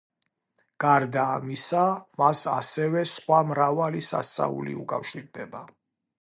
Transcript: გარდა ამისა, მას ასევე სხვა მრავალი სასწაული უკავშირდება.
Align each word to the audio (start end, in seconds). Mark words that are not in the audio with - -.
გარდა 0.85 1.25
ამისა, 1.33 1.83
მას 2.21 2.41
ასევე 2.53 3.05
სხვა 3.11 3.43
მრავალი 3.51 4.03
სასწაული 4.09 4.75
უკავშირდება. 4.87 5.63